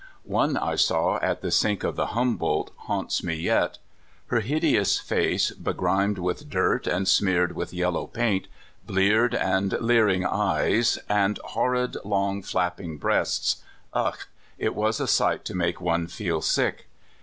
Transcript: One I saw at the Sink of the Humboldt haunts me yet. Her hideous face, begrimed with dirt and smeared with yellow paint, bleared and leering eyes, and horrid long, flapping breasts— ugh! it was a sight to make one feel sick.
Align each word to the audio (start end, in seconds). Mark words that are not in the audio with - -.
One 0.23 0.57
I 0.57 0.77
saw 0.77 1.17
at 1.21 1.41
the 1.41 1.51
Sink 1.51 1.83
of 1.83 1.95
the 1.95 2.07
Humboldt 2.07 2.71
haunts 2.75 3.23
me 3.23 3.35
yet. 3.35 3.77
Her 4.29 4.39
hideous 4.39 4.97
face, 4.97 5.51
begrimed 5.51 6.17
with 6.17 6.49
dirt 6.49 6.87
and 6.87 7.07
smeared 7.07 7.51
with 7.55 7.71
yellow 7.71 8.07
paint, 8.07 8.47
bleared 8.87 9.35
and 9.35 9.79
leering 9.79 10.25
eyes, 10.25 10.97
and 11.07 11.37
horrid 11.45 11.97
long, 12.03 12.41
flapping 12.41 12.97
breasts— 12.97 13.61
ugh! 13.93 14.17
it 14.57 14.73
was 14.73 14.99
a 14.99 15.07
sight 15.07 15.45
to 15.45 15.53
make 15.55 15.79
one 15.79 16.07
feel 16.07 16.41
sick. 16.41 16.87